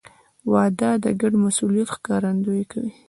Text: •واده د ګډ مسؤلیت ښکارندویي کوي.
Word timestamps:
•واده 0.51 0.89
د 1.03 1.05
ګډ 1.21 1.33
مسؤلیت 1.45 1.89
ښکارندویي 1.95 2.65
کوي. 2.71 2.91